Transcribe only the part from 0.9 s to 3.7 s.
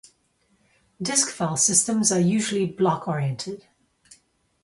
Disk file systems are usually block-oriented.